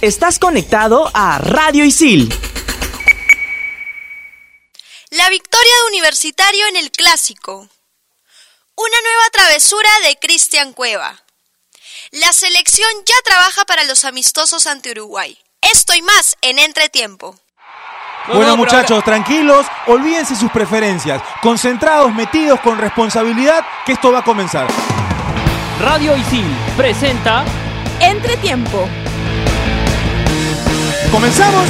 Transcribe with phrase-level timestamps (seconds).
[0.00, 2.32] Estás conectado a Radio Isil.
[5.10, 7.68] La victoria de Universitario en el Clásico.
[8.76, 11.20] Una nueva travesura de Cristian Cueva.
[12.12, 15.36] La selección ya trabaja para los amistosos ante Uruguay.
[15.62, 17.34] Esto y más en Entretiempo.
[18.32, 24.68] Bueno muchachos, tranquilos, olvídense sus preferencias, concentrados, metidos con responsabilidad, que esto va a comenzar.
[25.80, 26.46] Radio Isil
[26.76, 27.44] presenta
[28.00, 28.88] Entretiempo.
[31.10, 31.66] ¿Comenzamos?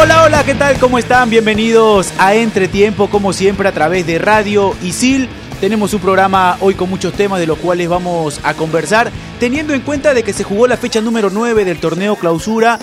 [0.00, 0.78] Hola, hola, ¿qué tal?
[0.78, 1.30] ¿Cómo están?
[1.30, 5.28] Bienvenidos a Entretiempo, como siempre, a través de Radio Isil.
[5.60, 9.82] Tenemos un programa hoy con muchos temas de los cuales vamos a conversar, teniendo en
[9.82, 12.80] cuenta de que se jugó la fecha número 9 del torneo clausura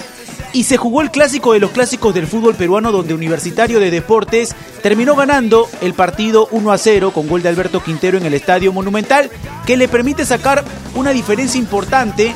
[0.53, 4.55] y se jugó el clásico de los clásicos del fútbol peruano donde Universitario de Deportes
[4.81, 8.73] terminó ganando el partido 1 a 0 con gol de Alberto Quintero en el Estadio
[8.73, 9.29] Monumental
[9.65, 10.63] que le permite sacar
[10.95, 12.33] una diferencia importante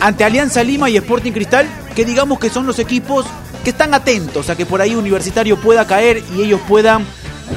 [0.00, 3.26] ante Alianza Lima y Sporting Cristal que digamos que son los equipos
[3.64, 7.04] que están atentos a que por ahí Universitario pueda caer y ellos puedan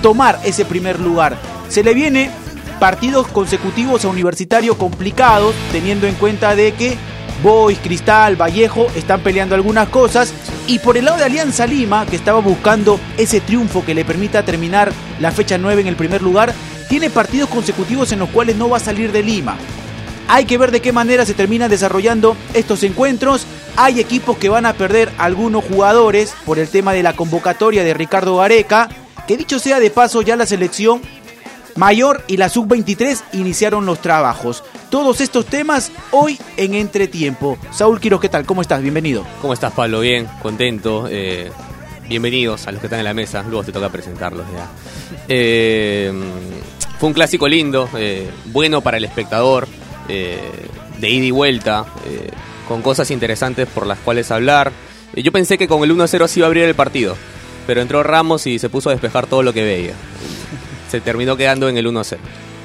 [0.02, 1.38] tomar ese primer lugar.
[1.69, 2.31] Se le viene
[2.80, 6.97] partidos consecutivos a Universitario complicados, teniendo en cuenta de que
[7.44, 10.34] Boys, Cristal, Vallejo están peleando algunas cosas.
[10.67, 14.44] Y por el lado de Alianza Lima, que estaba buscando ese triunfo que le permita
[14.44, 16.53] terminar la fecha 9 en el primer lugar,
[16.89, 19.58] tiene partidos consecutivos en los cuales no va a salir de Lima.
[20.32, 23.46] Hay que ver de qué manera se terminan desarrollando estos encuentros.
[23.76, 27.94] Hay equipos que van a perder algunos jugadores por el tema de la convocatoria de
[27.94, 28.88] Ricardo Gareca.
[29.28, 31.02] Que dicho sea de paso, ya la selección
[31.76, 34.64] mayor y la sub-23 iniciaron los trabajos.
[34.90, 37.58] Todos estos temas hoy en Entretiempo.
[37.72, 38.46] Saúl Quiroz, ¿qué tal?
[38.46, 38.82] ¿Cómo estás?
[38.82, 39.28] Bienvenido.
[39.42, 40.00] ¿Cómo estás, Pablo?
[40.00, 41.09] Bien, contento.
[41.09, 41.52] Eh,
[42.08, 43.44] bienvenidos a los que están en la mesa.
[43.44, 44.70] Luego te toca presentarlos ya.
[45.28, 46.09] Eh,
[47.02, 49.68] fue un clásico lindo, eh, bueno para el espectador,
[50.12, 51.86] de ida y vuelta,
[52.67, 54.72] con cosas interesantes por las cuales hablar.
[55.16, 57.16] yo pensé que con el 1-0 se iba a abrir el partido,
[57.68, 59.94] pero entró Ramos y se puso a despejar todo lo que veía
[60.91, 62.18] se terminó quedando en el 1-0.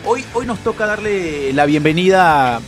[0.05, 2.61] Hoy, hoy nos toca darle la bienvenida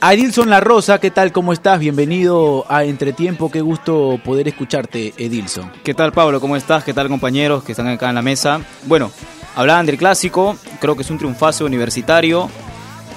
[0.00, 1.00] a Edilson La Rosa.
[1.00, 1.32] ¿Qué tal?
[1.32, 1.80] ¿Cómo estás?
[1.80, 3.50] Bienvenido a Entretiempo.
[3.50, 5.72] Qué gusto poder escucharte, Edilson.
[5.82, 6.40] ¿Qué tal, Pablo?
[6.40, 6.84] ¿Cómo estás?
[6.84, 8.60] ¿Qué tal, compañeros que están acá en la mesa?
[8.84, 9.10] Bueno,
[9.56, 10.56] hablaban del clásico.
[10.80, 12.48] Creo que es un triunfazo universitario.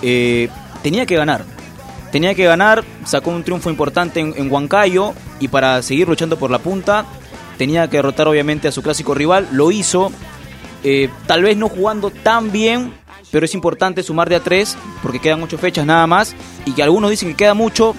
[0.02, 0.50] Eh,
[0.84, 1.44] tenía que ganar.
[2.12, 2.84] Tenía que ganar.
[3.06, 5.14] Sacó un triunfo importante en, en Huancayo.
[5.40, 7.06] Y para seguir luchando por la punta,
[7.58, 9.48] tenía que derrotar, obviamente, a su clásico rival.
[9.52, 10.12] Lo hizo
[10.84, 12.94] eh, tal vez no jugando tan bien,
[13.32, 16.84] pero es importante sumar de a tres porque quedan ocho fechas nada más y que
[16.84, 17.96] algunos dicen que queda mucho,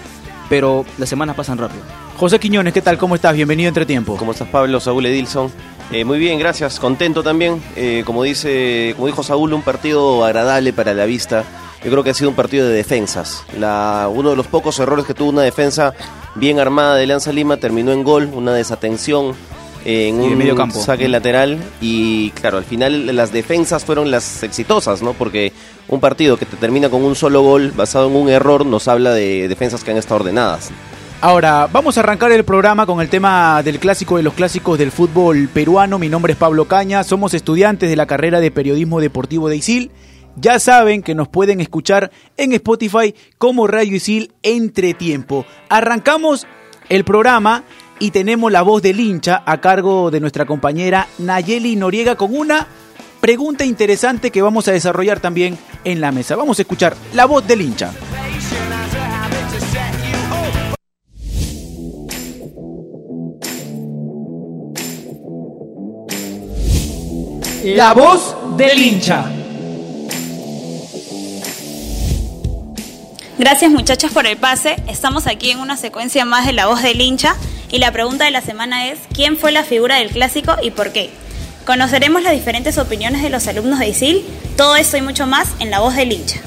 [0.48, 1.82] pero las semanas pasan rápido.
[2.16, 2.98] José Quiñones, ¿qué tal?
[2.98, 3.34] ¿Cómo estás?
[3.34, 4.16] Bienvenido entre tiempo.
[4.16, 4.80] ¿Cómo estás, Pablo?
[4.80, 5.52] Saúl Edilson.
[5.92, 6.80] Eh, muy bien, gracias.
[6.80, 7.62] Contento también.
[7.76, 11.44] Eh, como, dice, como dijo Saúl, un partido agradable para la vista.
[11.84, 13.44] Yo creo que ha sido un partido de defensas.
[13.58, 15.94] La, uno de los pocos errores que tuvo una defensa
[16.34, 19.34] bien armada de Lanza Lima terminó en gol, una desatención
[19.84, 20.80] en un medio campo.
[20.80, 25.12] saque lateral y claro, al final las defensas fueron las exitosas, ¿no?
[25.14, 25.52] Porque
[25.88, 29.12] un partido que te termina con un solo gol basado en un error nos habla
[29.12, 30.70] de defensas que han estado ordenadas.
[31.20, 34.92] Ahora, vamos a arrancar el programa con el tema del clásico de los clásicos del
[34.92, 35.98] fútbol peruano.
[35.98, 39.90] Mi nombre es Pablo Caña, somos estudiantes de la carrera de periodismo deportivo de ISIL.
[40.40, 45.44] Ya saben que nos pueden escuchar en Spotify como Radio Isil entre tiempo.
[45.68, 46.46] Arrancamos
[46.88, 47.64] el programa
[47.98, 52.68] y tenemos la voz del hincha a cargo de nuestra compañera Nayeli Noriega con una
[53.20, 56.36] pregunta interesante que vamos a desarrollar también en la mesa.
[56.36, 57.92] Vamos a escuchar la voz del hincha.
[67.64, 69.37] La voz del hincha.
[73.38, 74.74] Gracias muchachos por el pase.
[74.88, 77.36] Estamos aquí en una secuencia más de La voz del hincha
[77.70, 80.90] y la pregunta de la semana es, ¿quién fue la figura del clásico y por
[80.92, 81.10] qué?
[81.64, 84.24] Conoceremos las diferentes opiniones de los alumnos de ISIL,
[84.56, 86.40] todo esto y mucho más en La Voz del Hincha.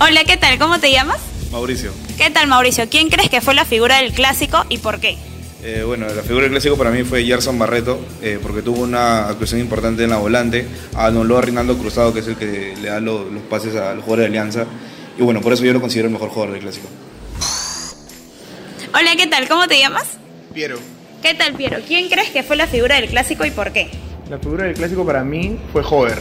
[0.00, 0.58] Hola, ¿qué tal?
[0.58, 1.18] ¿Cómo te llamas?
[1.52, 1.92] Mauricio.
[2.16, 2.88] ¿Qué tal, Mauricio?
[2.88, 5.18] ¿Quién crees que fue la figura del clásico y por qué?
[5.68, 9.28] Eh, bueno, la figura del clásico para mí fue Gerson Barreto, eh, porque tuvo una
[9.28, 10.64] actuación importante en la volante.
[10.94, 14.04] Anuló a Rinaldo Cruzado, que es el que le da los, los pases a los
[14.04, 14.64] jugadores de Alianza.
[15.18, 16.86] Y bueno, por eso yo lo considero el mejor jugador del clásico.
[18.94, 19.48] Hola, ¿qué tal?
[19.48, 20.04] ¿Cómo te llamas?
[20.54, 20.78] Piero.
[21.20, 21.78] ¿Qué tal, Piero?
[21.84, 23.88] ¿Quién crees que fue la figura del clásico y por qué?
[24.30, 26.18] La figura del clásico para mí fue Hover.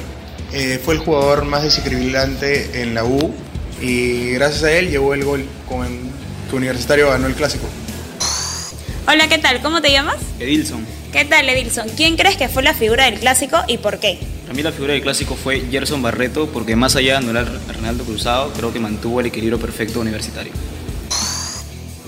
[0.53, 3.31] Eh, fue el jugador más desequilibrante en la U
[3.79, 5.99] y gracias a él llegó el gol con el
[6.49, 7.67] que Universitario ganó el clásico.
[9.07, 9.61] Hola, ¿qué tal?
[9.61, 10.17] ¿Cómo te llamas?
[10.39, 10.83] Edilson.
[11.11, 11.87] ¿Qué tal, Edilson?
[11.89, 14.17] ¿Quién crees que fue la figura del clásico y por qué?
[14.41, 17.73] Para mí la figura del clásico fue Gerson Barreto porque más allá de anular a
[17.73, 20.51] Ronaldo Cruzado, creo que mantuvo el equilibrio perfecto universitario.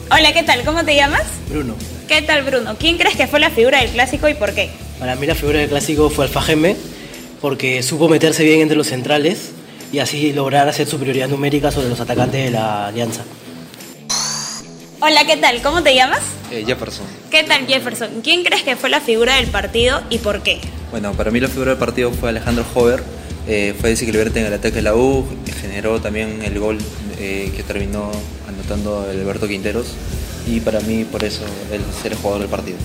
[0.09, 0.63] Hola, ¿qué tal?
[0.63, 1.21] ¿Cómo te llamas?
[1.49, 1.75] Bruno.
[2.07, 2.75] ¿Qué tal, Bruno?
[2.79, 4.71] ¿Quién crees que fue la figura del clásico y por qué?
[4.97, 6.75] Para mí la figura del clásico fue Alfa Gemme
[7.41, 9.51] porque supo meterse bien entre los centrales
[9.93, 13.23] y así lograr hacer superioridad numérica sobre los atacantes de la Alianza.
[14.99, 15.61] Hola, ¿qué tal?
[15.61, 16.21] ¿Cómo te llamas?
[16.49, 17.05] Eh, Jefferson.
[17.29, 18.21] ¿Qué tal, Jefferson?
[18.23, 20.59] ¿Quién crees que fue la figura del partido y por qué?
[20.89, 23.03] Bueno, para mí la figura del partido fue Alejandro Hover.
[23.47, 25.23] Eh, fue desequilibrante en el ataque de la U,
[25.61, 26.79] generó también el gol
[27.19, 28.11] eh, que terminó
[28.49, 29.93] anotando el Alberto Quinteros
[30.47, 32.77] y para mí por eso él es el jugador del partido.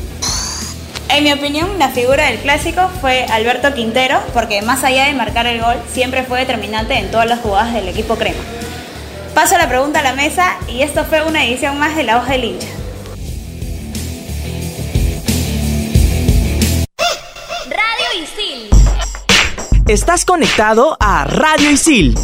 [1.09, 5.47] En mi opinión, la figura del clásico fue Alberto Quintero, porque más allá de marcar
[5.47, 8.39] el gol, siempre fue determinante en todas las jugadas del equipo crema.
[9.35, 12.29] Paso la pregunta a la mesa y esto fue una edición más de La Voz
[12.29, 12.69] del Hincha.
[17.67, 18.69] Radio Isil.
[19.89, 22.15] Estás conectado a Radio Isil.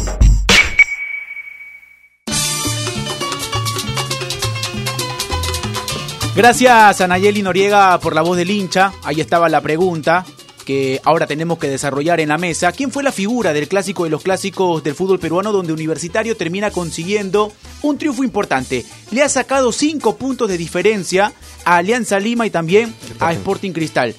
[6.35, 8.93] Gracias a Nayeli Noriega por la voz del hincha.
[9.03, 10.25] Ahí estaba la pregunta
[10.69, 12.71] que ahora tenemos que desarrollar en la mesa.
[12.71, 16.69] ¿Quién fue la figura del clásico de los clásicos del fútbol peruano donde Universitario termina
[16.69, 17.51] consiguiendo
[17.81, 18.85] un triunfo importante?
[19.09, 21.33] Le ha sacado cinco puntos de diferencia
[21.65, 24.13] a Alianza Lima y también a Sporting Cristal.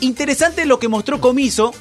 [0.00, 1.72] Interesante lo que mostró Comiso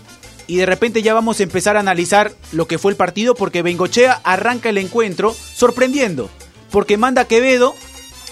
[0.46, 3.64] y de repente ya vamos a empezar a analizar lo que fue el partido porque
[3.64, 6.30] Bengochea arranca el encuentro sorprendiendo
[6.70, 7.74] porque manda a Quevedo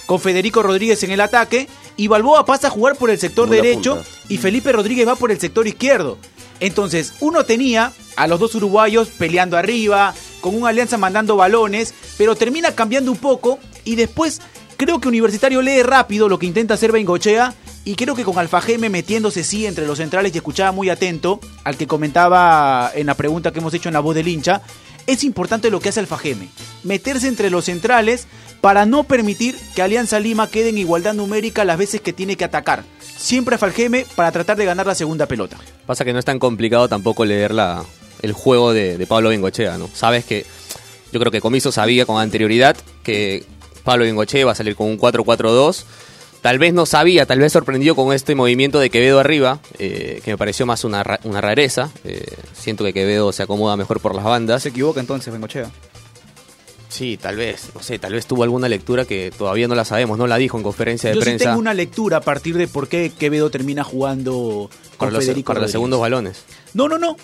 [0.05, 4.01] con Federico Rodríguez en el ataque y Balboa pasa a jugar por el sector derecho
[4.29, 6.17] y Felipe Rodríguez va por el sector izquierdo.
[6.59, 12.35] Entonces, uno tenía a los dos uruguayos peleando arriba, con una alianza mandando balones, pero
[12.35, 14.41] termina cambiando un poco y después
[14.77, 17.53] creo que Universitario lee rápido lo que intenta hacer Bengochea
[17.83, 21.39] y creo que con Alfa Geme metiéndose sí entre los centrales y escuchaba muy atento
[21.63, 24.61] al que comentaba en la pregunta que hemos hecho en la voz del hincha,
[25.07, 26.47] es importante lo que hace Alfa Geme,
[26.83, 28.27] meterse entre los centrales
[28.61, 32.45] para no permitir que Alianza Lima quede en igualdad numérica las veces que tiene que
[32.45, 32.83] atacar.
[33.17, 35.57] Siempre Alfa Geme para tratar de ganar la segunda pelota.
[35.85, 37.83] Pasa que no es tan complicado tampoco leer la,
[38.21, 39.89] el juego de, de Pablo Bengochea, ¿no?
[39.93, 40.45] Sabes que
[41.11, 43.43] yo creo que Comiso sabía con anterioridad que
[43.83, 45.83] Pablo Bengochea iba a salir con un 4-4-2.
[46.41, 50.31] Tal vez no sabía, tal vez sorprendió con este movimiento de Quevedo arriba, eh, que
[50.31, 51.91] me pareció más una, ra- una rareza.
[52.03, 54.63] Eh, siento que Quevedo se acomoda mejor por las bandas.
[54.63, 55.69] Se equivoca entonces Bengochea.
[57.01, 60.19] Sí, tal vez, no sé, tal vez tuvo alguna lectura que todavía no la sabemos,
[60.19, 62.67] no la dijo en conferencia de Yo sí prensa tengo una lectura a partir de
[62.67, 66.43] por qué Quevedo termina jugando con para los, Federico para los segundos balones.
[66.75, 67.17] No, no, no.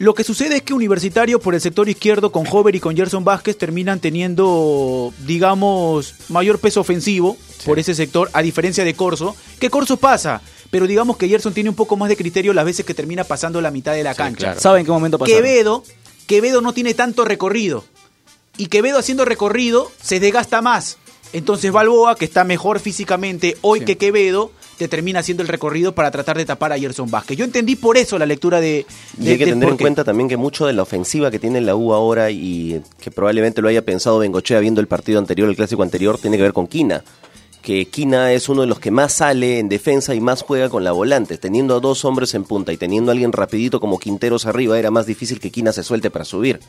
[0.00, 3.22] Lo que sucede es que Universitario por el sector izquierdo con Hover y con Gerson
[3.22, 9.70] Vázquez terminan teniendo, digamos, mayor peso ofensivo por ese sector, a diferencia de Corso, que
[9.70, 12.94] Corso pasa, pero digamos que Gerson tiene un poco más de criterio las veces que
[12.94, 14.58] termina pasando la mitad de la cancha.
[14.58, 15.32] ¿Sabe en qué momento pasó?
[15.32, 15.84] Quevedo,
[16.26, 17.84] Quevedo no tiene tanto recorrido.
[18.56, 20.98] Y Quevedo haciendo recorrido se desgasta más.
[21.32, 26.10] Entonces Balboa, que está mejor físicamente hoy que Quevedo, te termina haciendo el recorrido para
[26.12, 27.36] tratar de tapar a Gerson Vázquez.
[27.36, 28.86] Yo entendí por eso la lectura de...
[29.18, 31.60] Y de- hay que tener en cuenta también que mucho de la ofensiva que tiene
[31.60, 35.56] la U ahora y que probablemente lo haya pensado Bengochea viendo el partido anterior, el
[35.56, 37.02] clásico anterior, tiene que ver con Quina.
[37.62, 40.84] Que Quina es uno de los que más sale en defensa y más juega con
[40.84, 41.38] la volante.
[41.38, 44.90] Teniendo a dos hombres en punta y teniendo a alguien rapidito como Quinteros arriba, era
[44.90, 46.60] más difícil que Quina se suelte para subir.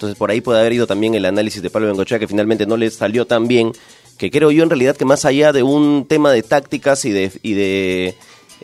[0.00, 2.78] Entonces por ahí puede haber ido también el análisis de Pablo Bengochea que finalmente no
[2.78, 3.72] le salió tan bien,
[4.16, 7.30] que creo yo en realidad que más allá de un tema de tácticas y de,
[7.42, 8.14] y de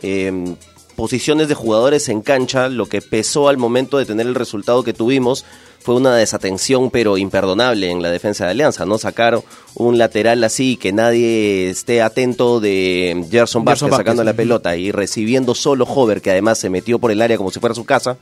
[0.01, 0.55] eh,
[0.95, 4.93] posiciones de jugadores en cancha, lo que pesó al momento de tener el resultado que
[4.93, 5.45] tuvimos
[5.79, 8.97] fue una desatención pero imperdonable en la defensa de Alianza, ¿no?
[8.97, 9.39] Sacar
[9.75, 15.53] un lateral así que nadie esté atento de Gerson Vázquez sacando la pelota y recibiendo
[15.53, 18.17] solo Hover, que además se metió por el área como si fuera su casa.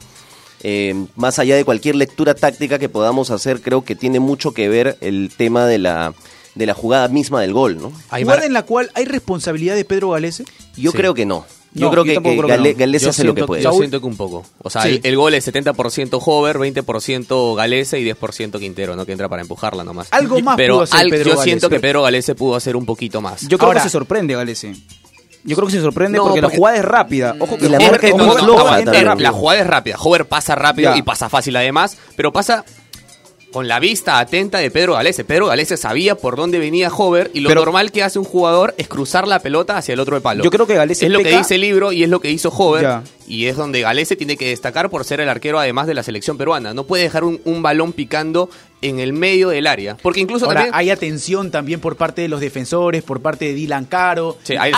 [0.67, 4.67] Eh, más allá de cualquier lectura táctica que podamos hacer, creo que tiene mucho que
[4.67, 6.15] ver el tema de la,
[6.55, 7.91] de la jugada misma del gol, ¿no?
[8.09, 10.43] Jugada en la cual hay responsabilidad de Pedro Galese.
[10.75, 10.97] Yo Sí.
[10.97, 11.45] creo que no.
[11.75, 12.79] Yo No, creo yo que, que Gale- no.
[12.79, 13.61] Galese Yo hace lo que puede.
[13.61, 14.43] Yo siento que un poco.
[14.63, 14.89] O sea, Sí.
[14.89, 19.05] el, el gol es 70% Hover, 20% Galese y 10% Quintero, ¿no?
[19.05, 20.07] Que entra para empujarla nomás.
[20.11, 22.85] Algo más Pero pudo hacer al- Pedro yo siento que Pedro Galese pudo hacer un
[22.85, 23.41] poquito más.
[23.47, 24.73] Yo creo Ahora- que se sorprende Galese.
[25.45, 27.35] Yo creo que se sorprende No, porque, porque- la jugada es rápida.
[27.39, 29.05] Ojo que Y la Hover- marca es ojo que entra también.
[29.05, 29.23] rápido.
[29.23, 29.95] La jugada es rápida.
[29.99, 30.97] Hover pasa rápido Ya.
[30.97, 32.65] y pasa fácil además, pero pasa
[33.53, 35.23] con la vista atenta de Pedro Galese.
[35.23, 38.73] Pedro Galese sabía por dónde venía Hover y lo Pero- normal que hace un jugador
[38.77, 40.43] es cruzar la pelota hacia el otro de palo.
[40.43, 42.29] Yo creo que Galese es lo que peca- dice el libro y es lo que
[42.31, 43.03] hizo Hover, Ya.
[43.27, 46.37] Y es donde Galese tiene que destacar por ser el arquero además de la selección
[46.37, 46.73] peruana.
[46.73, 48.49] No puede dejar un, un balón picando
[48.81, 49.97] en el medio del área.
[50.01, 50.75] Porque incluso Ahora, también...
[50.75, 54.37] hay atención también por parte de los defensores, por parte de Dylan Caro.
[54.43, 54.71] Sí, hay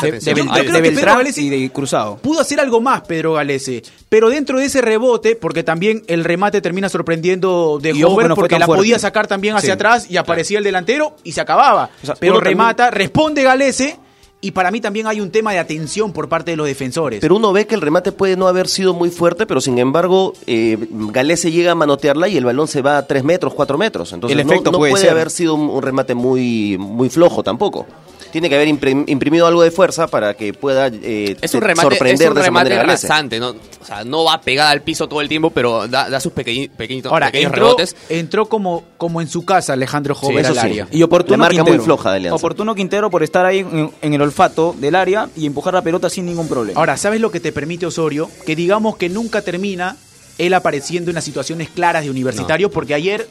[0.81, 2.17] Beltrán y de Cruzado.
[2.17, 6.61] Pudo hacer algo más Pedro Galese, pero dentro de ese rebote, porque también el remate
[6.61, 8.79] termina sorprendiendo de Hover, no porque la fuerte.
[8.81, 11.89] podía sacar también hacia Sí, atrás y aparecía el delantero y se acababa.
[12.03, 13.97] sea, pero también- remata, responde Galese
[14.39, 17.19] y para mí también hay un tema de atención por parte de los defensores.
[17.21, 20.33] Pero uno ve que el remate puede no haber sido muy fuerte, pero sin embargo,
[20.45, 24.13] eh, Galese llega a manotearla y el balón se va a 3 metros, 4 metros.
[24.13, 27.41] Entonces El no, efecto no puede puede haber sido un, un remate muy, muy flojo
[27.41, 27.87] tampoco.
[28.31, 31.67] Tiene que haber imprim- imprimido algo de fuerza para que pueda eh, Es un te-
[31.67, 33.49] remate, es sorprender un de esa manera rasante, ¿no?
[33.81, 36.69] O sea, no va pegada al piso todo el tiempo, pero da, da sus pequeñi-
[36.69, 37.95] pequeñitos, Ahora, pequeños entró, rebotes.
[38.09, 40.59] entró como, como en su casa Alejandro Jover eso al sí.
[40.59, 40.87] área.
[40.91, 41.77] Y oportuno marca Quintero.
[41.77, 42.35] muy floja de Alianza.
[42.35, 46.09] Oportuno Quintero por estar ahí en, en el olfato del área y empujar la pelota
[46.09, 46.79] sin ningún problema.
[46.79, 48.29] Ahora, ¿sabes lo que te permite Osorio?
[48.45, 49.95] Que digamos que nunca termina
[50.37, 53.27] él apareciendo en las situaciones claras de universitario, porque ayer,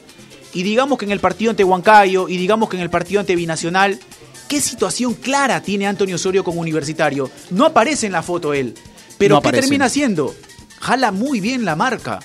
[0.53, 3.35] y digamos que en el partido ante Huancayo, y digamos que en el partido ante
[3.35, 3.99] Binacional,
[4.47, 7.29] ¿qué situación clara tiene Antonio Osorio con universitario?
[7.51, 8.73] No aparece en la foto él,
[9.17, 9.61] pero No ¿qué aparece.
[9.67, 10.33] termina haciendo?
[10.79, 12.19] Jala muy bien la marca.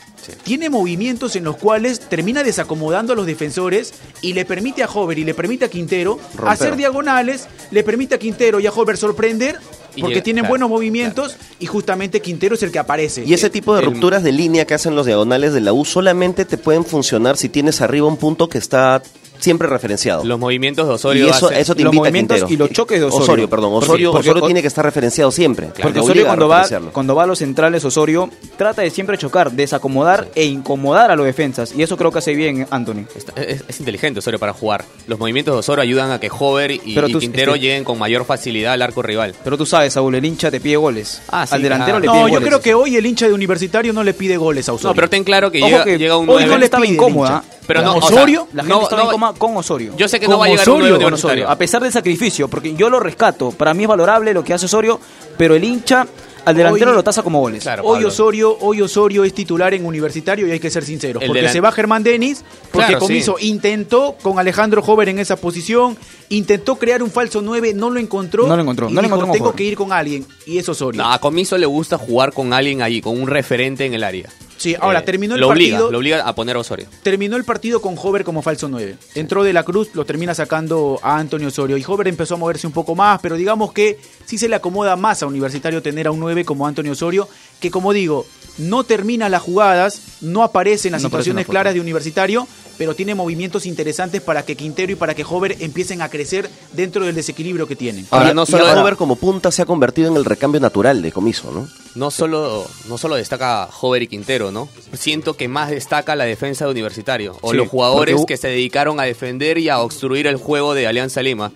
[0.45, 5.19] Tiene movimientos en los cuales termina desacomodando a los defensores y le permite a Hover
[5.19, 9.59] y le permite a Quintero hacer diagonales, le permite a Quintero y a Hover sorprender
[9.99, 13.25] porque llega- tienen claro, buenos movimientos y justamente Quintero es el que aparece.
[13.27, 15.85] Y ese tipo de El- rupturas de línea que hacen los diagonales de la U
[15.85, 19.03] solamente te pueden funcionar si tienes arriba un punto que está
[19.43, 20.25] siempre referenciado.
[20.25, 22.55] Los movimientos de Osorio y eso, hacen- eso te los invita movimientos Quintero.
[22.55, 23.51] y los choques de Osorio.
[23.51, 23.73] perdón.
[23.73, 25.69] Porque- Osorio, porque- Osorio tiene que estar referenciado siempre.
[25.81, 30.29] Porque Osorio cuando va, cuando va a los centrales, Osorio trata de siempre chocar, desacomodar
[30.35, 31.75] e incomodar a los defensas.
[31.77, 33.05] Y eso creo que hace bien Anthony.
[33.15, 34.85] Está- Es, es inteligente Osorio para jugar.
[35.07, 37.85] Los movimientos de Osorio ayudan a que Hover y, Pero y tú- Quintero este- lleguen
[37.85, 39.35] con mayor facilidad al arco rival.
[39.43, 41.21] Pero tú sabes, Saúl, el hincha te pide goles.
[41.29, 42.01] Ah, sí, Al delantero ah.
[42.01, 42.49] le no, pide yo goles.
[42.49, 44.91] creo que hoy el hincha de Universitario no le pide goles a Osorio.
[44.91, 47.43] No, pero ten claro que Ojo llega, que llega un hoy no le estaba incómoda.
[47.67, 48.49] Pero no, ¿Con o sea, Osorio?
[48.53, 49.95] La gente no- estaba no- incómoda con Osorio.
[49.97, 51.49] Yo sé que Con no va a llegar Osorio, un con universitario.
[51.49, 53.51] A pesar del sacrificio, porque yo lo rescato.
[53.53, 54.99] Para mí es valorable lo que hace Osorio,
[55.39, 56.07] pero el hincha
[56.45, 57.63] al delantero Hoy- lo tasa como goles.
[57.63, 58.03] Claro, Hoy.
[58.05, 61.23] Osorio, hoy Osorio es titular en Universitario y hay que ser sinceros.
[61.23, 63.47] El porque delan- se va Germán Denis, porque Claro, Comiso sí.
[63.47, 65.97] intentó con Alejandro Jover en esa posición,
[66.31, 68.49] intentó crear un falso 9, no lo encontró.
[68.49, 70.27] No lo encontró, y no lo dijo, encontró con tengo que ir con alguien.
[70.47, 71.01] Y es Osorio.
[71.01, 74.29] No, a Comiso le gusta jugar con alguien ahí, con un referente en el área.
[74.63, 75.77] Sí, ahora Eh, terminó el lo partido.
[75.77, 76.87] Obliga, lo obliga a poner a Osorio.
[77.03, 78.97] Terminó el partido con Hover como falso 9.
[79.17, 81.77] Entró de la Cruz, lo termina sacando a Antonio Osorio.
[81.77, 84.95] Y Hover empezó a moverse un poco más, pero digamos que sí se le acomoda
[84.95, 87.29] más a Universitario tener a un 9 como Antonio Osorio,
[87.63, 88.27] que como digo,
[88.59, 93.15] no termina las jugadas, no aparece en las No situaciones claras de Universitario, pero tiene
[93.15, 97.67] movimientos interesantes para que Quintero y para que Hover empiecen a crecer dentro del desequilibrio
[97.67, 98.07] que tienen.
[98.11, 100.61] Ahora, Y- no y solo- a Hover como punta se ha convertido en el recambio
[100.61, 101.69] natural de Comiso, ¿no?
[101.95, 104.69] No solo, no solo destaca Hover y Quintero, ¿no?
[104.93, 107.37] Siento que más destaca la defensa de Universitario.
[107.43, 110.75] O Sí, los jugadores porque que se dedicaron a defender y a obstruir el juego
[110.75, 111.53] de Alianza Lima.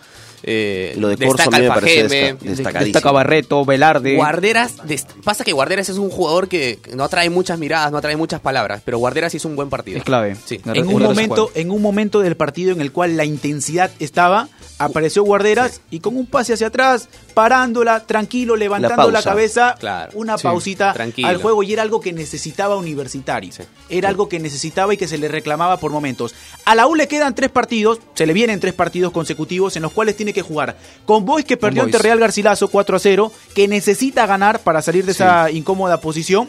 [0.49, 2.79] Eh, Lo de Corso a destaca mí me Fajeme, desca-.
[2.85, 4.15] Destaca Barreto, Velarde.
[4.15, 4.77] Guarderas,
[5.25, 8.81] pasa que Guarderas es un jugador que no atrae muchas miradas, no atrae muchas palabras,
[8.85, 9.99] pero Guarderas hizo un buen partido.
[9.99, 10.37] Es clave.
[10.45, 10.61] Sí.
[10.65, 14.49] En un, momento, en un momento del partido en el cual la intensidad estaba,
[14.79, 20.11] apareció Guarderas y con un pase hacia atrás, parándola, tranquilo, levantando la, cabeza, Claro.
[20.15, 21.29] una Sí, pausita tranquilo.
[21.29, 23.53] al juego y era algo que necesitaba Universitario.
[23.91, 26.35] Era algo que necesitaba y que se le reclamaba por momentos.
[26.65, 29.93] A la U le quedan tres partidos, se le vienen tres partidos consecutivos en los
[29.93, 33.69] cuales tiene que jugar con Boys que perdió ante Real Garcilaso 4 a 0, que
[33.69, 36.49] necesita ganar para salir de esa incómoda posición.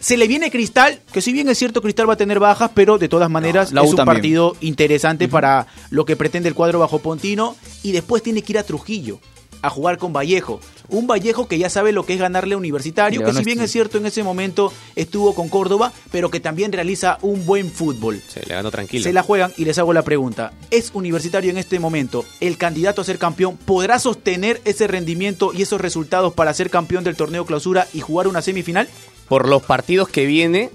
[0.00, 2.96] Se le viene Cristal, que si bien es cierto Cristal va a tener bajas, pero
[2.96, 4.16] de todas maneras la es un también.
[4.16, 7.56] partido interesante para lo que pretende el cuadro bajo Pontino.
[7.82, 9.18] Y después tiene que ir a Trujillo
[9.64, 10.60] a jugar con Vallejo.
[10.88, 13.72] Un Vallejo que ya sabe lo que es ganarle a Universitario, que si bien es
[13.72, 18.20] cierto en ese momento estuvo con Córdoba, pero que también realiza un buen fútbol.
[18.28, 19.02] Se le ganó tranquilo.
[19.02, 20.52] Se la juegan y les hago la pregunta.
[20.70, 23.56] ¿Es Universitario en este momento el candidato a ser campeón?
[23.56, 28.28] ¿Podrá sostener ese rendimiento y esos resultados para ser campeón del torneo clausura y jugar
[28.28, 28.86] una semifinal?
[29.28, 30.70] Por los partidos que viene,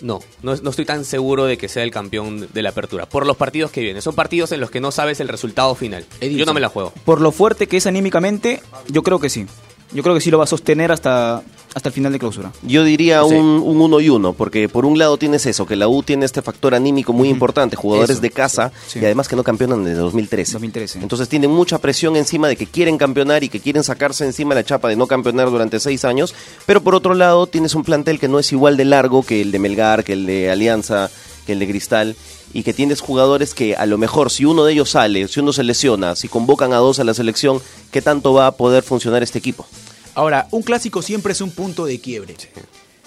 [0.00, 3.06] no, no, no estoy tan seguro de que sea el campeón de la apertura.
[3.06, 4.00] Por los partidos que viene.
[4.00, 6.04] Son partidos en los que no sabes el resultado final.
[6.20, 6.92] Yo no me la juego.
[7.04, 9.46] Por lo fuerte que es anímicamente, yo creo que sí.
[9.92, 11.42] Yo creo que sí lo va a sostener hasta,
[11.74, 12.52] hasta el final de clausura.
[12.62, 13.34] Yo diría Sí.
[13.34, 16.24] un, un uno y uno, porque por un lado tienes eso, que la U tiene
[16.24, 18.20] este factor anímico muy importante, jugadores Eso.
[18.22, 19.00] de casa Sí.
[19.00, 20.52] y además que no campeonan desde 2013.
[20.52, 21.00] 2013.
[21.00, 24.64] Entonces tienen mucha presión encima de que quieren campeonar y que quieren sacarse encima la
[24.64, 26.34] chapa de no campeonar durante seis años,
[26.66, 29.50] pero por otro lado tienes un plantel que no es igual de largo que el
[29.52, 31.10] de Melgar, que el de Alianza,
[31.46, 32.16] que el de Cristal,
[32.52, 35.52] y que tienes jugadores que a lo mejor si uno de ellos sale, si uno
[35.52, 39.22] se lesiona, si convocan a dos a la selección, ¿qué tanto va a poder funcionar
[39.24, 39.66] este equipo?
[40.14, 42.36] Ahora, un clásico siempre es un punto de quiebre.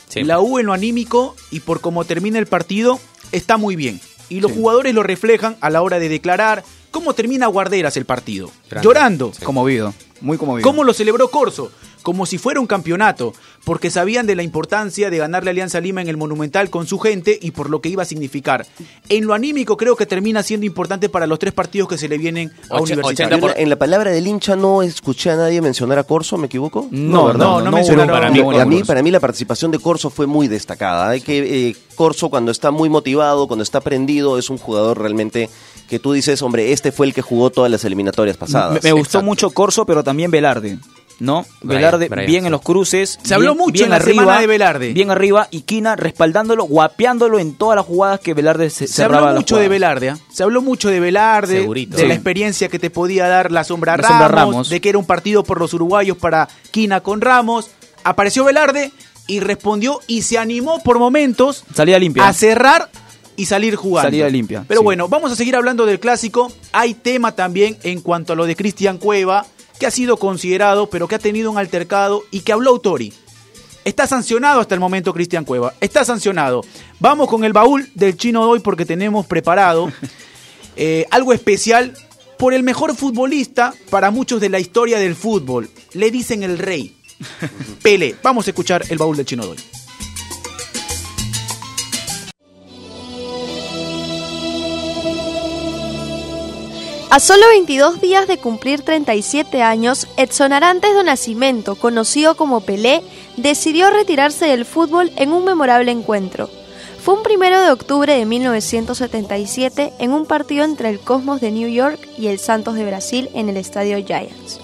[0.09, 0.23] Sí.
[0.23, 2.99] La U en lo anímico y por cómo termina el partido
[3.31, 3.99] está muy bien.
[4.29, 8.51] Y los jugadores lo reflejan a la hora de declarar cómo termina Guarderas el partido.
[8.69, 8.85] Grande.
[8.85, 9.31] Llorando.
[9.43, 10.67] Conmovido, muy conmovido.
[10.67, 11.71] ¿Cómo lo celebró Corso?
[12.07, 13.33] Como si fuera un campeonato,
[13.65, 16.99] porque sabían de la importancia de ganar la Alianza Lima en el Monumental con su
[16.99, 18.65] gente y por lo que iba a significar.
[19.09, 22.17] En lo anímico creo que termina siendo importante para los tres partidos que se le
[22.17, 23.35] vienen a Universitario.
[23.35, 26.45] en la- en la palabra del hincha no escuché a nadie mencionar a Corso, ¿me
[26.45, 26.87] equivoco?
[26.91, 27.45] No, ¿verdad?
[27.45, 31.09] no, no mencionaron para mí, mí, para mí la participación de Corso fue muy destacada.
[31.09, 35.49] Hay que eh, Corso cuando está muy motivado, cuando está prendido, es un jugador realmente
[35.89, 38.75] que tú dices, hombre, este fue el que jugó todas las eliminatorias pasadas.
[38.75, 40.77] Me, me gustó mucho Corso, pero también Velarde.
[41.19, 41.45] ¿No?
[41.61, 42.45] Brian, Velarde Brian, bien sí.
[42.45, 43.19] en los cruces.
[43.23, 44.93] Se habló bien- mucho bien en la arriba, semana de Velarde.
[44.93, 49.29] Bien arriba y Quina respaldándolo, guapeándolo en todas las jugadas que Velarde se, Se cerraba
[49.29, 49.67] habló mucho de.
[49.67, 50.17] Velarde, ¿ah?
[50.31, 51.97] se habló mucho de Velarde, Segurito.
[51.97, 52.07] de Sí.
[52.07, 54.69] la experiencia que te podía dar la sombra, La Ramos, sombra Ramos.
[54.69, 57.69] de que era un partido por los uruguayos para Quina con Ramos.
[58.03, 58.91] Apareció Velarde
[59.25, 62.27] y respondió y se animó por momentos Salida limpia.
[62.27, 62.89] a cerrar
[63.35, 64.07] y salir jugando.
[64.07, 64.83] Salida limpia, Pero sí.
[64.85, 66.51] bueno, vamos a seguir hablando del clásico.
[66.71, 69.45] Hay tema también en cuanto a lo de Cristian Cueva,
[69.79, 73.13] que ha sido considerado, pero que ha tenido un altercado y que habló Autori.
[73.85, 75.73] Está sancionado hasta el momento Cristian Cueva.
[75.79, 76.61] Está sancionado.
[76.99, 79.89] Vamos con el baúl del chino de hoy porque tenemos preparado
[80.75, 81.93] eh, algo especial
[82.37, 85.69] por el mejor futbolista para muchos de la historia del fútbol.
[85.93, 86.97] Le dicen el rey.
[87.81, 88.15] Pele.
[88.21, 89.57] Vamos a escuchar el baúl del chino de hoy.
[97.09, 103.01] A solo 22 días de cumplir 37 años, Edson Arantes do Nascimento, conocido como Pelé,
[103.37, 106.49] decidió retirarse del fútbol en un memorable encuentro.
[107.01, 111.69] Fue un primero de octubre de 1977 en un partido entre el Cosmos de New
[111.69, 114.59] York y el Santos de Brasil en el Estadio Giants.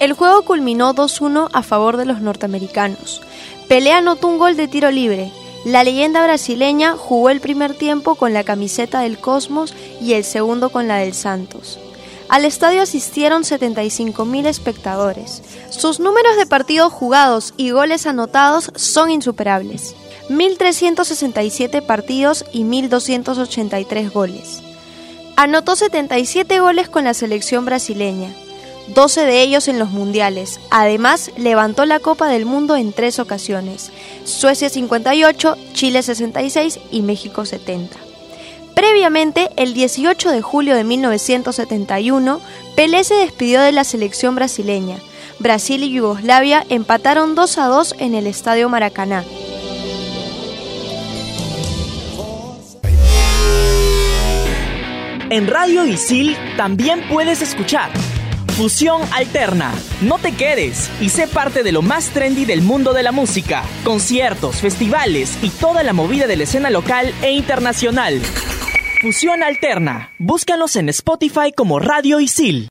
[0.00, 3.22] El juego culminó 2-1 a favor de los norteamericanos.
[3.68, 5.30] Pelé anotó un gol de tiro libre.
[5.64, 10.70] La leyenda brasileña jugó el primer tiempo con la camiseta del Cosmos y el segundo
[10.70, 11.78] con la del Santos.
[12.28, 15.42] Al estadio asistieron 75.000 espectadores.
[15.70, 19.94] Sus números de partidos jugados y goles anotados son insuperables.
[20.30, 24.62] 1.367 partidos y 1.283 goles.
[25.36, 28.34] Anotó 77 goles con la selección brasileña,
[28.88, 30.60] 12 de ellos en los mundiales.
[30.70, 33.90] Además, levantó la Copa del Mundo en tres ocasiones,
[34.24, 37.96] Suecia 58, Chile 66 y México 70.
[38.74, 42.40] Previamente, el 18 de julio de 1971,
[42.74, 44.96] Pelé se despidió de la selección brasileña.
[45.38, 49.24] Brasil y Yugoslavia empataron 2 a 2 en el Estadio Maracaná.
[55.30, 57.90] En Radio Isil también puedes escuchar
[58.56, 59.72] Fusión Alterna.
[60.02, 63.64] No te quedes y sé parte de lo más trendy del mundo de la música.
[63.82, 68.20] Conciertos, festivales y toda la movida de la escena local e internacional.
[69.00, 70.10] Fusión Alterna.
[70.18, 72.68] Búscanos en Spotify como Radio Isil.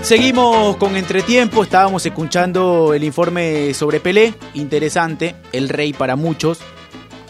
[0.00, 6.60] Seguimos con Entretiempo, estábamos escuchando el informe sobre Pelé, interesante, el rey para muchos,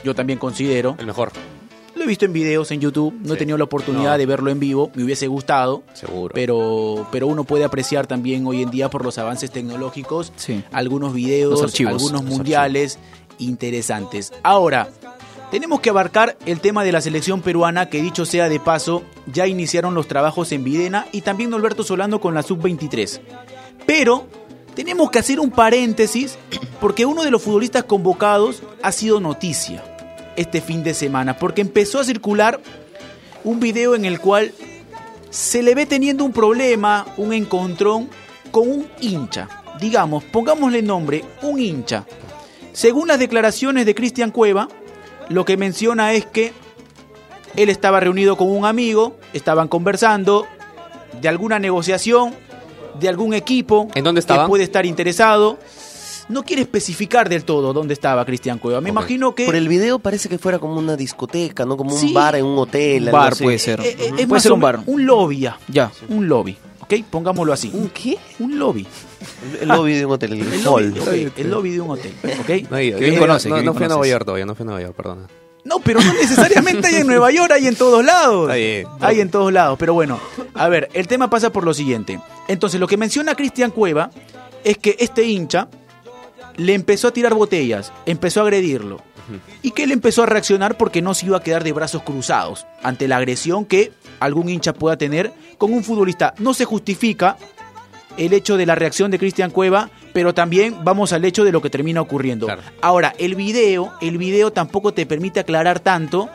[0.05, 0.95] yo también considero.
[0.99, 1.33] El mejor.
[1.97, 4.19] Lo he visto en videos en YouTube, no he tenido la oportunidad No.
[4.19, 5.85] de verlo en vivo, me hubiese gustado.
[5.95, 6.35] Seguro.
[6.35, 10.33] Pero, pero uno puede apreciar también hoy en día por los avances tecnológicos
[10.73, 12.99] algunos videos, archivos, algunos mundiales
[13.39, 14.33] interesantes.
[14.43, 14.89] Ahora,
[15.53, 19.47] tenemos que abarcar el tema de la selección peruana, que dicho sea de paso, ya
[19.47, 23.21] iniciaron los trabajos en Videna y también Norberto Solano con la sub-23.
[23.87, 24.27] Pero
[24.75, 26.39] tenemos que hacer un paréntesis
[26.81, 29.85] porque uno de los futbolistas convocados ha sido noticia
[30.37, 32.61] este fin de semana, porque empezó a circular
[33.45, 34.53] un video en el cual
[35.31, 38.09] se le ve teniendo un problema, un encontrón
[38.51, 39.49] con un hincha.
[39.81, 42.07] Digamos, pongámosle nombre, un hincha.
[42.73, 44.69] Según las declaraciones de Cristian Cueva,
[45.29, 46.53] lo que menciona es que
[47.57, 50.47] él estaba reunido con un amigo, estaban conversando
[51.21, 52.35] de alguna negociación,
[52.99, 54.45] de algún equipo ¿En dónde estaba?
[54.45, 55.59] que puede estar interesado.
[56.29, 58.81] No quiere especificar del todo dónde estaba Cristian Cueva.
[58.81, 61.77] Me imagino que Por el video parece que fuera como una discoteca, ¿no?
[61.77, 62.13] Como un Sí.
[62.13, 63.03] bar en un hotel.
[63.03, 63.45] Un algo bar así.
[63.45, 63.81] puede ser.
[63.81, 64.81] Eh, eh, es puede más ser un bar.
[64.87, 65.59] Un lobby ya.
[65.69, 65.93] Ya.
[66.09, 66.57] Un lobby.
[66.81, 66.95] ¿Ok?
[67.11, 67.71] Pongámoslo así.
[67.73, 68.19] ¿Un qué?
[68.39, 68.87] Un lobby.
[69.61, 72.13] El lobby de un hotel, el, lobby, ok, el lobby de un hotel.
[72.41, 72.71] ¿Ok?
[72.71, 74.07] No, conoce, fui a Nueva.
[74.07, 75.27] York todavía, no fui a Nueva York, perdona.
[75.65, 78.53] No, pero no necesariamente hay en Nueva York, hay en todos lados.
[78.53, 78.87] Bien.
[79.01, 79.79] Hay en todos lados.
[79.79, 80.21] Pero bueno,
[80.53, 82.21] a ver, el tema pasa por lo siguiente.
[82.49, 84.11] Entonces, lo que menciona Cristian Cueva
[84.63, 85.69] es que este hincha
[86.57, 89.01] le empezó a tirar botellas, empezó a agredirlo.
[89.63, 92.67] y que él empezó a reaccionar porque no se iba a quedar de brazos cruzados
[92.83, 93.91] ante la agresión que
[94.21, 96.35] algún hincha pueda tener con un futbolista.
[96.39, 97.39] No se justifica
[98.19, 101.63] el hecho de la reacción de Cristian Cueva, pero también vamos al hecho de lo
[101.63, 102.47] que termina ocurriendo.
[102.83, 106.29] Ahora, el video, el video tampoco te permite aclarar tanto,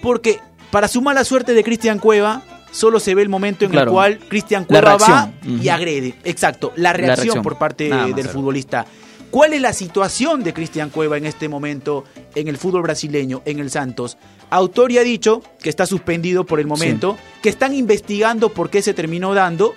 [0.00, 0.38] porque
[0.70, 3.90] para su mala suerte de Cristian Cueva, solo se ve el momento en Claro.
[3.90, 6.14] el cual Cristian Cueva va y agrede.
[6.22, 7.42] Exacto, la reacción, reacción.
[7.42, 8.86] por parte Nada del futbolista.
[9.30, 13.58] ¿Cuál es la situación de Cristian Cueva en este momento en el fútbol brasileño, en
[13.58, 14.16] el Santos?
[14.48, 18.94] Autori ha dicho que está suspendido por el momento, que están investigando por qué se
[18.94, 19.74] terminó dando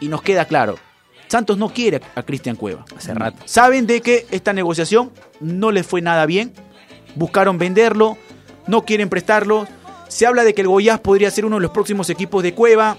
[0.00, 0.76] y nos queda claro.
[1.28, 2.86] Santos no quiere a Cristian Cueva.
[2.96, 3.36] Hace rato.
[3.44, 6.54] Saben de que esta negociación no les fue nada bien.
[7.14, 8.16] Buscaron venderlo,
[8.66, 9.68] no quieren prestarlo.
[10.08, 12.96] Se habla de que el Goiás podría ser uno de los próximos equipos de Cueva.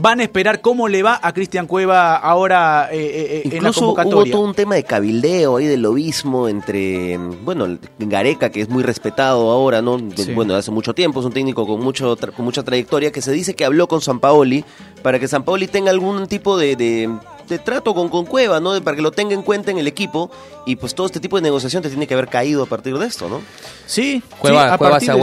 [0.00, 3.56] Van a esperar cómo le va a Cristian Cueva ahora eh, eh, eh, en la
[3.56, 4.32] Incluso hubo convocatoria.
[4.32, 9.50] todo un tema de cabildeo ahí, de lobismo entre, bueno, Gareca, que es muy respetado
[9.50, 9.98] ahora, ¿no?
[10.14, 10.32] Sí.
[10.34, 13.32] Bueno, hace mucho tiempo, es un técnico con, mucho, tra- con mucha trayectoria, que se
[13.32, 14.64] dice que habló con Sampaoli
[15.02, 17.10] para que Sampaoli tenga algún tipo de, de-
[17.48, 18.74] de trato con, con Cueva, ¿no?
[18.74, 20.30] De- Para que lo tenga en cuenta en el equipo
[20.66, 23.06] y pues todo este tipo de negociación te tiene que haber caído a partir de
[23.06, 23.40] esto, ¿no?
[23.86, 25.20] Sí, Cueva, a Cueva partir se ha eso.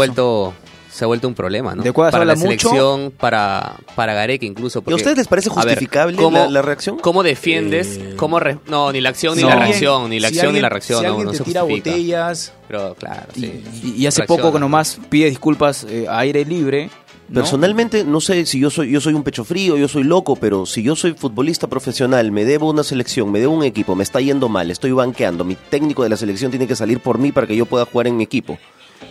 [0.95, 1.83] Se ha vuelto un problema, ¿no?
[1.83, 2.41] De se para la mucho.
[2.47, 4.81] selección, para para Gareca incluso.
[4.81, 6.97] porque- ustedes les parece a ver, justificable ¿cómo- la- la reacción?
[6.99, 7.99] ¿Cómo defiendes?
[8.15, 10.61] ¿Cómo re- no, ni la acción ni la reacción, ni la si acción ni alguien-
[10.63, 11.89] la reacción, si no, alguien no te se tira justifica.
[11.91, 12.53] botellas.
[12.67, 13.63] Pero claro, sí.
[13.83, 14.43] Y, y hace Reacciona.
[14.43, 16.89] poco nomás pide disculpas eh, a aire libre.
[17.27, 17.41] ¿no?
[17.41, 20.67] Personalmente, no sé si yo soy, yo soy un pecho frío, yo soy loco, pero
[20.67, 24.21] si yo soy futbolista profesional, me debo una selección, me debo un equipo, me está
[24.21, 27.47] yendo mal, estoy banqueando, mi técnico de la selección tiene que salir por mí para
[27.47, 28.59] que yo pueda jugar en mi equipo,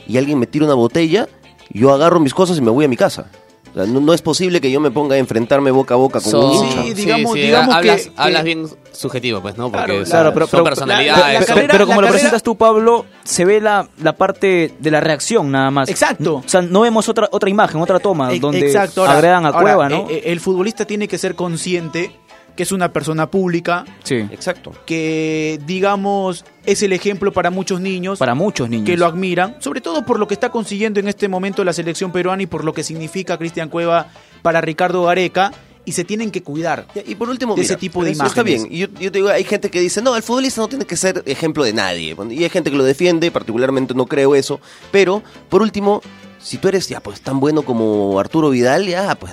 [0.07, 1.27] y alguien me tira una botella,
[1.71, 3.27] yo agarro mis cosas y me voy a mi casa.
[3.71, 6.21] O sea, no, no es posible que yo me ponga a enfrentarme boca a boca
[6.21, 6.83] con un hincha.
[6.85, 9.65] sí, digamos- sí, digamos hablas, que- hablas bien subjetivo, pues, ¿no?
[9.73, 11.21] Porque Claro, o sea, Claro, pero, son pero- personalidades.
[11.21, 14.13] la- la Pe- carrera- pero como lo carrera- presentas tú, Pablo, se ve la, la
[14.13, 15.89] parte de la reacción nada más.
[15.89, 16.37] Exacto.
[16.37, 19.61] O sea, no vemos otra otra imagen, otra toma donde Exacto, ahora- agredan a ahora,
[19.61, 19.97] Cueva, ¿no?
[20.09, 22.13] eh, eh, el futbolista tiene que ser consciente
[22.57, 24.17] que es una persona pública, sí.
[24.31, 24.73] Exacto.
[24.87, 28.19] que digamos es el ejemplo para muchos niños.
[28.19, 28.87] Para muchos niños.
[28.87, 32.13] que lo admiran, sobre todo por lo que está consiguiendo en este momento la selección
[32.13, 34.09] peruana y por lo que significa Cristian Cueva
[34.43, 35.53] para Ricardo Gareca,
[35.85, 36.87] y se tienen que cuidar.
[37.07, 38.69] Y por último, de mira, ese tipo de eso Está imágenes.
[38.69, 38.91] bien.
[38.91, 41.23] Yo, yo te digo, hay gente que dice, no, el futbolista no tiene que ser
[41.27, 42.17] ejemplo de nadie.
[42.31, 44.61] Y hay gente que lo defiende, particularmente no creo eso.
[44.91, 46.01] Pero, por último,
[46.45, 49.33] si tú eres ya pues tan bueno como Arturo Vidal, ya pues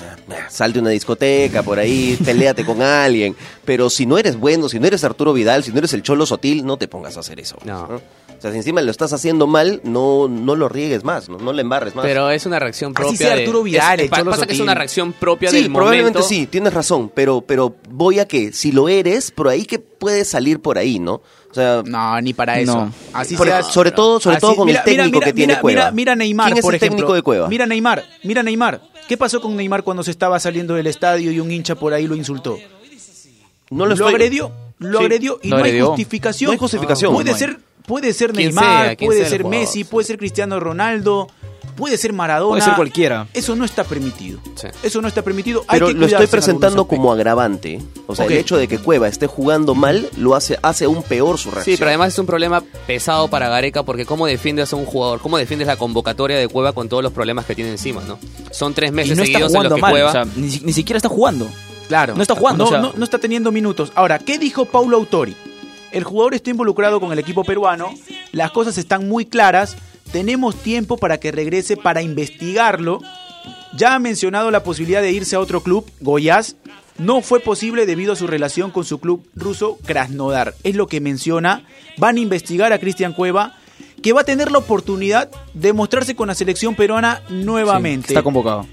[0.50, 3.36] salte a una discoteca por ahí, peleate con alguien.
[3.66, 6.26] Pero si no eres bueno, si no eres Arturo Vidal, si no eres el Cholo
[6.26, 7.58] Sotil, no te pongas a hacer eso.
[7.66, 7.88] No.
[7.88, 7.96] ¿no?
[7.98, 11.54] O sea, si encima lo estás haciendo mal, no, no lo riegues más, no, no
[11.54, 12.04] le embarres más.
[12.04, 14.48] Pero es una reacción Así propia sea de- Arturo Vidal, es- el pa- Cholo pasa
[14.48, 16.28] que es una reacción propia sí, del probablemente momento.
[16.28, 20.28] sí, tienes razón, pero, pero voy a que si lo eres, por ahí que puedes
[20.30, 21.22] salir por ahí, ¿no?
[21.52, 22.74] O sea, No, ni para eso.
[22.86, 22.94] No.
[23.14, 25.34] Así Por- sea- sobre todo, sobre así- todo con mira, el técnico mira, mira, que
[25.34, 25.82] tiene mira, Cueva.
[25.82, 26.98] Mira, mira Neymar, ¿Quién es por el ejemplo.
[26.98, 27.48] técnico de Cueva?
[27.50, 28.82] Mira Neymar, mira Neymar.
[29.08, 32.08] ¿Qué pasó con Neymar cuando se estaba saliendo del estadio y un hincha por ahí
[32.08, 32.58] lo insultó?
[33.70, 35.04] no lo, lo agredió, lo Sí.
[35.06, 35.88] agredió y no hay agredió.
[35.88, 36.48] justificación.
[36.48, 37.14] No hay justificación.
[37.14, 37.40] Puede No hay.
[37.40, 41.28] ser, puede ser Neymar, sea, puede ser Messi, puede ser Cristiano Ronaldo,
[41.82, 42.52] puede ser Maradona.
[42.52, 43.28] Puede ser cualquiera.
[43.34, 44.40] Eso no está permitido.
[44.54, 44.68] Sí.
[44.84, 45.64] Eso no está permitido.
[45.68, 47.82] Hay Pero que lo estoy presentando como agravante.
[48.06, 51.40] O sea, el hecho de que Cueva esté jugando mal lo hace, hace aún peor
[51.40, 51.76] su reacción.
[51.76, 55.20] Sí, pero además es un problema pesado para Gareca porque cómo defiendes a un jugador,
[55.22, 58.20] cómo defiendes la convocatoria de Cueva con todos los problemas que tiene encima, ¿no?
[58.52, 60.10] Son tres Y meses no está seguidos en los jugando que mal, Cueva...
[60.10, 61.48] o sea, ni, si- ni siquiera está jugando.
[61.88, 62.16] Claro.
[62.16, 63.92] No está jugando, No, o sea- no- no está teniendo minutos.
[63.96, 65.36] Ahora, ¿qué dijo Paulo Autori?
[65.92, 67.90] El jugador está involucrado con el equipo peruano.
[68.32, 69.76] Las cosas están muy claras.
[70.12, 73.02] Tenemos tiempo para que regrese para investigarlo.
[73.76, 76.58] Ya ha mencionado la posibilidad de irse a otro club, Goiás.
[76.98, 80.54] No fue posible debido a su relación con su club ruso Krasnodar.
[80.64, 81.66] Es lo que menciona.
[81.98, 83.56] Van a investigar a Cristian Cueva,
[84.04, 88.10] que va a tener la oportunidad de mostrarse con la selección peruana nuevamente.
[88.10, 88.68] Sí, está convocado.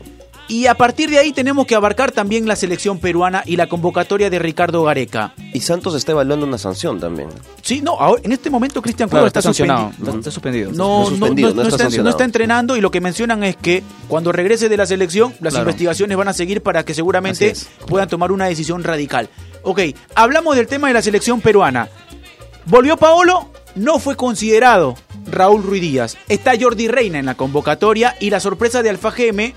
[0.50, 4.30] Y a partir de ahí tenemos que abarcar también la selección peruana y la convocatoria
[4.30, 5.34] de Ricardo Gareca.
[5.52, 7.28] Y Santos está evaluando una sanción también.
[7.60, 9.88] Sí, no, ahora, en este momento Cristian Claro, Cueva está está, sancionado.
[9.90, 10.18] suspendido.
[10.18, 10.70] Está, suspendido.
[10.72, 12.04] No, Está no, suspendido, no- no no está está, sancionado.
[12.04, 15.52] no está entrenando y lo que mencionan es que cuando regrese de la selección, las
[15.52, 15.64] Claro.
[15.64, 17.52] investigaciones van a seguir para que seguramente
[17.86, 19.28] puedan tomar una decisión radical.
[19.64, 19.80] Ok,
[20.14, 21.88] hablamos del tema de la selección peruana.
[22.64, 24.94] Volvió Paolo, no fue considerado
[25.30, 26.16] Raúl Ruiz Díaz.
[26.28, 29.54] Está Jordi Reina en la convocatoria y la sorpresa de Alfa Geme,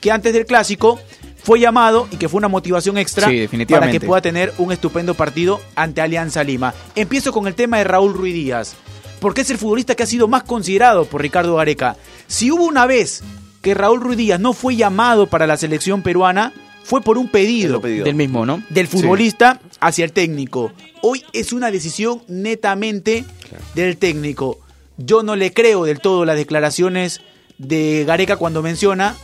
[0.00, 0.98] que antes del clásico
[1.42, 3.86] fue llamado y que fue una motivación extra Sí, definitivamente.
[3.88, 6.74] para que pueda tener un estupendo partido ante Alianza Lima.
[6.94, 8.74] Empiezo con el tema de Raúl Ruiz Díaz,
[9.20, 11.96] porque es el futbolista que ha sido más considerado por Ricardo Gareca.
[12.26, 13.22] Si hubo una vez
[13.62, 16.52] que Raúl Ruiz Díaz no fue llamado para la selección peruana,
[16.84, 17.80] fue por un pedido.
[17.80, 18.62] Del mismo, ¿no?
[18.70, 20.72] del futbolista hacia el técnico.
[21.02, 23.24] Hoy es una decisión netamente
[23.74, 24.58] del técnico.
[24.96, 27.20] yo no le creo del todo las declaraciones
[27.58, 29.16] de Gareca cuando menciona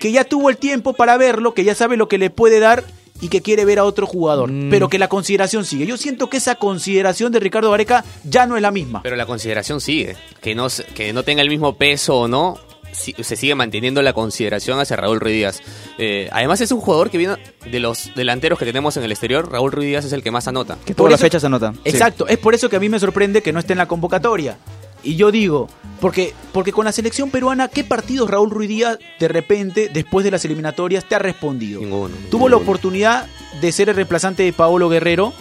[0.00, 2.84] que ya tuvo el tiempo para verlo, que ya sabe lo que le puede dar
[3.20, 4.70] y que quiere ver a otro jugador, Mm.
[4.70, 5.86] pero que la consideración sigue.
[5.86, 9.02] Yo siento que esa consideración de Ricardo Gareca ya no es la misma.
[9.02, 10.16] Pero la consideración sigue.
[10.40, 12.58] Que no, se- que no tenga el mismo peso o no,
[12.92, 15.62] si- se sigue manteniendo la consideración hacia Raúl Ruiz Díaz.
[15.96, 17.36] Eh, además es un jugador que viene
[17.70, 19.50] de los delanteros que tenemos en el exterior.
[19.50, 20.76] Raúl Ruiz Díaz es el que más anota.
[20.84, 21.72] Que todas las fechas se anota.
[21.84, 24.58] Exacto, es por eso que a mí me sorprende que no esté en la convocatoria.
[25.04, 25.68] Y yo digo,
[26.00, 30.30] porque, porque con la selección peruana, ¿qué partidos Raúl Ruiz Díaz de repente, después de
[30.30, 31.80] las eliminatorias, te ha respondido?
[31.80, 32.14] Ninguno.
[32.30, 33.26] Tuvo la oportunidad
[33.60, 35.32] de ser el reemplazante de Paolo Guerrero,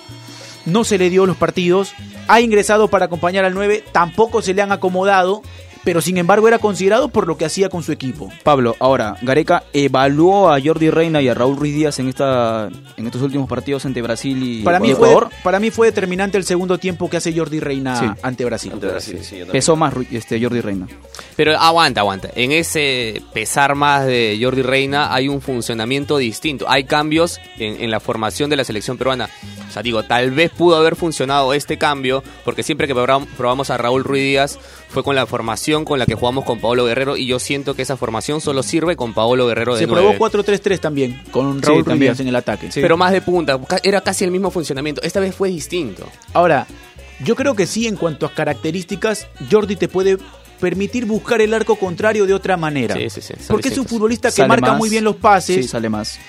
[0.65, 1.93] no se le dio los partidos,
[2.28, 5.41] ha ingresado para acompañar al 9, tampoco se le han acomodado,
[5.84, 8.30] pero sin embargo era considerado por lo que hacía con su equipo.
[8.43, 13.06] Pablo, ahora, Gareca evaluó a Jordi Reina y a Raúl Ruiz Díaz en esta en
[13.06, 15.28] estos últimos partidos ante Brasil y Para mí, Ecuador.
[15.30, 18.06] fue, para mí fue determinante el segundo tiempo que hace Jordi Reina Sí.
[18.22, 18.72] ante Brasil.
[19.52, 20.88] Pesó más este, Jordi Reina.
[21.36, 22.30] Pero aguanta, aguanta.
[22.36, 26.65] En ese pesar más de Jordi Reina hay un funcionamiento distinto.
[26.69, 29.30] Hay cambios en, en la formación de la selección peruana.
[29.67, 33.69] O sea, digo, tal vez pudo haber funcionado este cambio, porque siempre que probam- probamos
[33.72, 34.60] a Raúl Ruiz Díaz
[34.94, 37.82] fue con la formación con la que jugamos con Paolo Guerrero y yo siento que
[37.82, 41.76] esa formación solo sirve con Paolo Guerrero de Se probó 4-3-3 también, con Sí, Raúl
[41.78, 42.12] Ruiz también.
[42.12, 42.70] Díaz en el ataque.
[42.74, 45.02] Pero más de punta, era casi el mismo funcionamiento.
[45.02, 46.08] Esta vez fue distinto.
[46.34, 46.68] Ahora,
[47.24, 50.18] yo creo que sí, en cuanto a características, Jordi te puede
[50.60, 52.96] permitir buscar el arco contrario de otra manera.
[52.96, 54.78] Sí, sí, sí, Porque es un futbolista que Sale marca más.
[54.78, 56.20] muy bien los pases, Sí, sale más.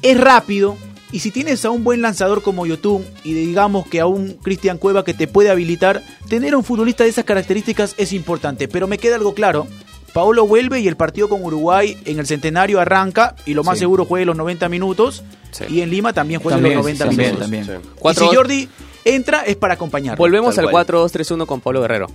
[0.00, 0.76] es rápido.
[1.14, 4.78] Y si tienes a un buen lanzador como Yotun y digamos que a un Cristian
[4.78, 8.66] Cueva que te puede habilitar, tener a un futbolista de esas características es importante.
[8.66, 9.68] Pero me queda algo claro.
[10.12, 13.82] Paolo vuelve y el partido con Uruguay en el centenario arranca y lo más Sí.
[13.84, 15.22] seguro juegue los 90 minutos.
[15.68, 17.48] Y en Lima también juegue También, los 90 también, minutos.
[17.48, 17.80] también.
[18.10, 18.68] Y si Jordi
[19.04, 20.18] entra es para acompañar.
[20.18, 22.08] Volvemos al 4-2-3-1 con Pablo Guerrero.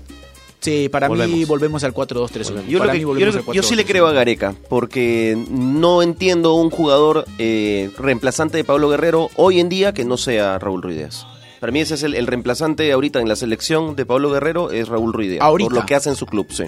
[0.61, 1.47] Sí, para mí Volvemos.
[1.47, 2.65] volvemos al 4-2-3-1.
[2.67, 3.87] Yo, lo Para que- mí yo volvemos lo- al yo sí le 4-2-3-1.
[3.87, 9.69] creo a Gareca, porque no entiendo un jugador eh, reemplazante de Pablo Guerrero hoy en
[9.69, 11.25] día que no sea Raúl Ruiz Díaz.
[11.61, 14.87] Para mí ese es el, el reemplazante ahorita en la selección de Pablo Guerrero, es
[14.89, 15.43] Raúl Ruiz Díaz.
[15.43, 15.69] Ahorita.
[15.69, 16.63] Por lo que hace en su club, sí.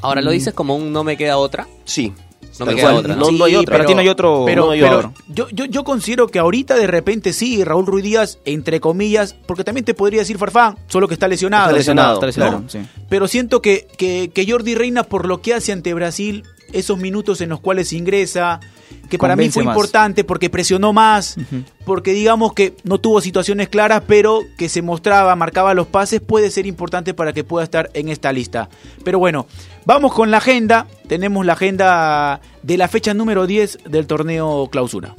[0.00, 1.68] Ahora, ¿lo dices como un no me queda otra?
[1.84, 2.12] Sí.
[2.58, 2.96] No me queda cual.
[2.96, 3.16] otra.
[3.16, 3.78] No, no hay otra.
[3.86, 5.14] pero- otro- Pero, no hay pero otro.
[5.28, 9.64] yo, yo, yo considero que ahorita de repente sí, Raúl Ruiz Díaz, entre comillas, porque
[9.64, 11.66] también te podría decir Farfán, solo que está lesionado.
[11.66, 12.68] Está lesionado, Está lesionado, ¿no?
[12.68, 12.80] sí.
[13.08, 17.40] Pero siento que, que, que Jordi Reina, por lo que hace ante Brasil, esos minutos
[17.40, 18.60] en los cuales ingresa,
[19.08, 19.74] que para mí fue más.
[19.74, 21.36] importante porque presionó más,
[21.84, 26.50] porque digamos que no tuvo situaciones claras, pero que se mostraba, marcaba los pases, puede
[26.50, 28.68] ser importante para que pueda estar en esta lista.
[29.04, 29.46] Pero bueno,
[29.84, 30.86] vamos con la agenda.
[31.08, 35.14] Tenemos la agenda de la fecha número 10 del torneo clausura.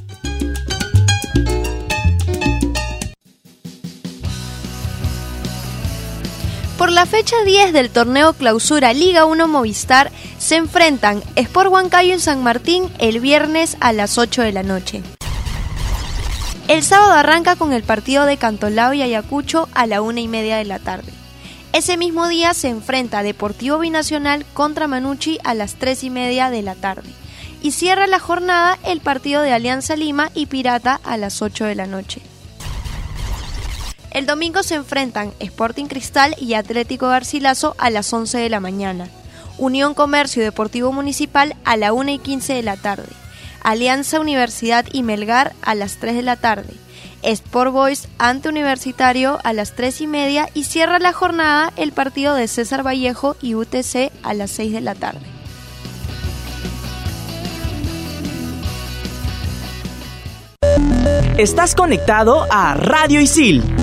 [6.84, 10.12] Por la fecha 10 del torneo Clausura Liga 1 Movistar
[10.44, 15.02] se enfrentan Sport Huancayo en San Martín el viernes a las 8 de la noche.
[16.68, 20.58] El sábado arranca con el partido de Cantolao y Ayacucho a la una y media
[20.58, 21.14] de la tarde.
[21.72, 26.62] Ese mismo día se enfrenta Deportivo Binacional contra Manucci a las 3 y media de
[26.62, 27.10] la tarde.
[27.62, 31.76] Y cierra la jornada el partido de Alianza Lima y Pirata a las 8 de
[31.76, 32.22] la noche.
[34.12, 39.08] El domingo se enfrentan Sporting Cristal y Atlético Garcilaso a las 11 de la mañana.
[39.58, 43.08] Unión Comercio y Deportivo Municipal a la 1 y 15 de la tarde.
[43.64, 46.74] Alianza Universidad y Melgar a las 3 de la tarde.
[47.22, 52.36] Sport Boys ante Universitario a las 3 y media y cierra la jornada el partido
[52.36, 55.22] de César Vallejo y UTC a las 6 de la tarde.
[61.38, 63.83] Estás conectado a Radio Isil.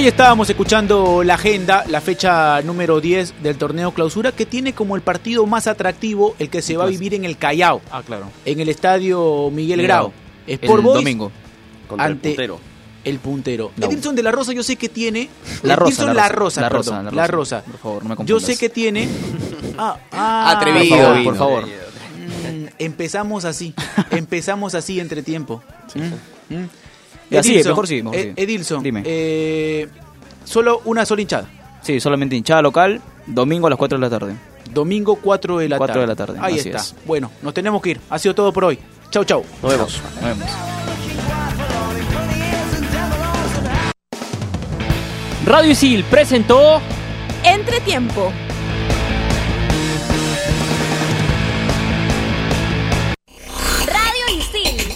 [0.00, 4.96] Ahí estábamos escuchando la agenda, la fecha número 10 del torneo clausura, que tiene como
[4.96, 8.30] el partido más atractivo el que se va a vivir en el Callao, Ah, claro.
[8.46, 10.10] en el estadio Miguel Grau.
[10.46, 11.30] El Sport Boys domingo.
[11.86, 12.58] Contra el ante puntero.
[13.04, 13.72] el puntero.
[13.76, 13.88] No.
[13.88, 15.28] Edilson de la Rosa yo sé que tiene...
[15.64, 17.62] La Rosa, Edilson la La Rosa, la perdón, Rosa, la La Rosa.
[17.62, 18.44] Por favor, no me Yo confundas.
[18.44, 19.06] sé que tiene...
[19.76, 21.64] Ah, ah, Atrevido, por favor, por favor.
[21.66, 23.74] Mm, empezamos así,
[24.10, 25.62] empezamos así entre tiempo.
[25.94, 26.68] Mm, mm.
[27.30, 28.42] Sigue, Edilson, mejor sigue, mejor eh, sigue.
[28.42, 29.02] Edilson, Dime.
[29.06, 29.88] eh,
[30.44, 31.48] solo una sola hinchada.
[31.82, 34.34] Sí, solamente hinchada local, domingo a las 4 de la tarde.
[34.72, 36.00] Domingo 4 de la 4 tarde.
[36.02, 36.80] de la tarde, Ahí así está.
[36.80, 36.94] es.
[37.06, 38.00] Bueno, nos tenemos que ir.
[38.10, 38.78] Ha sido todo por hoy.
[39.10, 39.44] Chau, chau.
[39.62, 40.00] Nos vemos.
[40.16, 40.46] Nos vemos.
[45.46, 46.80] Radio Isil presentó
[47.44, 48.30] Entretiempo.